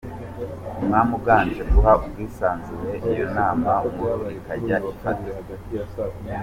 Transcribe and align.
Umwami 0.79 1.11
uganje, 1.19 1.61
guha 1.71 1.91
ubwisanzure 2.05 2.91
iyo 3.11 3.25
nama 3.37 3.71
Nkuru 3.91 4.25
ikajya 4.37 4.75
ifata. 4.91 5.29